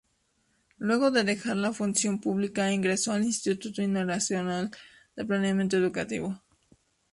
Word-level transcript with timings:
Luego 0.79 1.11
de 1.11 1.23
dejar 1.23 1.57
la 1.57 1.73
función 1.73 2.19
pública, 2.19 2.73
ingresó 2.73 3.11
al 3.11 3.23
Instituto 3.23 3.83
Internacional 3.83 4.71
de 5.15 5.25
Planeamiento 5.25 5.77
Educativo. 5.77 6.41